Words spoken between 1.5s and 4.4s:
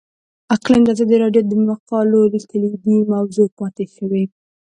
مقالو کلیدي موضوع پاتې شوی.